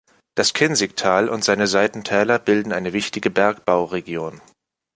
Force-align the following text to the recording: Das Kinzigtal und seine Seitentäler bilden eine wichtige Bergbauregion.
Das 0.33 0.53
Kinzigtal 0.55 1.29
und 1.29 1.43
seine 1.43 1.67
Seitentäler 1.67 2.39
bilden 2.39 2.73
eine 2.73 2.91
wichtige 2.91 3.29
Bergbauregion. 3.29 4.41